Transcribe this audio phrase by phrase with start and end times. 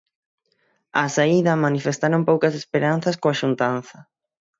[1.01, 3.97] Á saída, manifestaron poucas esperanzas coa xuntanza.